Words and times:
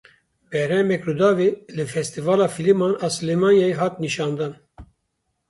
Berhmeke 0.51 1.03
Rûdawê 1.07 1.49
li 1.77 1.85
Festîvala 1.93 2.47
Fîlman 2.55 2.93
a 3.05 3.07
Silêmaniyê 3.15 3.69
hat 3.79 3.93
nîşandan. 4.05 4.53